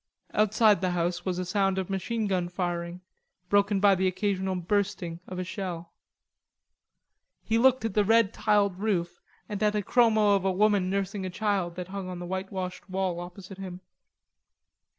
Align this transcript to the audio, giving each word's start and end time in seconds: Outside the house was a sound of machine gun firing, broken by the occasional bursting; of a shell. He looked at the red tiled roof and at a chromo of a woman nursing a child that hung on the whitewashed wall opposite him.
Outside 0.33 0.81
the 0.81 0.89
house 0.97 1.25
was 1.25 1.37
a 1.37 1.45
sound 1.45 1.77
of 1.77 1.87
machine 1.87 2.25
gun 2.25 2.49
firing, 2.49 3.01
broken 3.49 3.79
by 3.79 3.93
the 3.93 4.07
occasional 4.07 4.55
bursting; 4.55 5.19
of 5.27 5.37
a 5.37 5.43
shell. 5.43 5.91
He 7.43 7.59
looked 7.59 7.85
at 7.85 7.93
the 7.93 8.03
red 8.03 8.33
tiled 8.33 8.79
roof 8.79 9.21
and 9.47 9.61
at 9.61 9.75
a 9.75 9.83
chromo 9.83 10.35
of 10.35 10.43
a 10.43 10.51
woman 10.51 10.89
nursing 10.89 11.23
a 11.23 11.29
child 11.29 11.75
that 11.75 11.89
hung 11.89 12.09
on 12.09 12.17
the 12.17 12.25
whitewashed 12.25 12.89
wall 12.89 13.19
opposite 13.19 13.59
him. 13.59 13.79